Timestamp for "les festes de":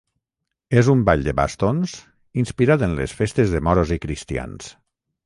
3.01-3.63